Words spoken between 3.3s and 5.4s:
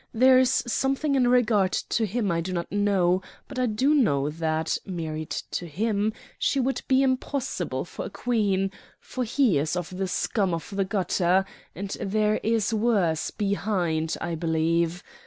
but I do know that, married